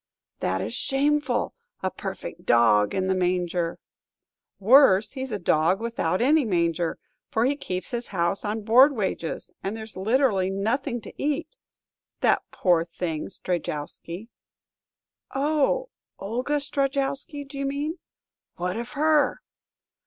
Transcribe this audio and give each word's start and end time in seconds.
"That 0.39 0.61
is 0.61 0.73
shameful; 0.73 1.53
a 1.83 1.91
perfect 1.91 2.43
dog 2.43 2.95
in 2.95 3.05
the 3.05 3.13
manger!" 3.13 3.77
"Worse; 4.59 5.11
he 5.11 5.23
's 5.23 5.29
a 5.31 5.37
dog 5.37 5.79
without 5.79 6.23
any 6.23 6.43
manger! 6.43 6.97
For 7.29 7.45
he 7.45 7.55
keeps 7.55 7.91
his 7.91 8.07
house 8.07 8.43
on 8.43 8.61
board 8.61 8.93
wages, 8.95 9.51
and 9.61 9.77
there's 9.77 9.95
literally 9.95 10.49
nothing 10.49 11.01
to 11.01 11.13
eat! 11.21 11.55
That 12.21 12.41
poor 12.49 12.83
thing, 12.83 13.27
Strejowsky." 13.29 14.29
"Oh, 15.35 15.89
Olga 16.17 16.59
Strejowsky, 16.59 17.43
do 17.47 17.59
you 17.59 17.67
mean? 17.67 17.99
What 18.55 18.77
of 18.77 18.93
her?" 18.93 19.43